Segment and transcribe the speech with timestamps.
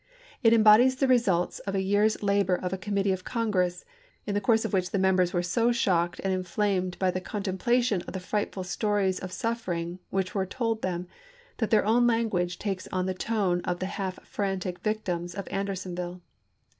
[0.41, 3.85] It embodies the result of a year's labor of a committee of Congress,
[4.25, 8.01] in the course of which the members were so shocked and inflamed by the contemplation
[8.07, 11.07] of the frightful stories of suffering which were told them
[11.57, 15.47] that their own language takes on the tone of the half frantic vic tims of
[15.51, 16.21] Andersonville.